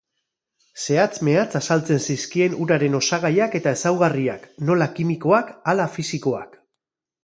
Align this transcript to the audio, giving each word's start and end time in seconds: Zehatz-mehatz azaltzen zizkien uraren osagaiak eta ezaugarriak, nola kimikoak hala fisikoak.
Zehatz-mehatz 0.85 1.51
azaltzen 1.59 2.01
zizkien 2.07 2.57
uraren 2.65 2.97
osagaiak 3.03 3.61
eta 3.63 3.77
ezaugarriak, 3.79 4.51
nola 4.71 4.93
kimikoak 5.01 5.57
hala 5.73 5.91
fisikoak. 5.99 6.63